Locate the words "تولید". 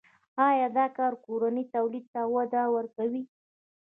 1.73-2.05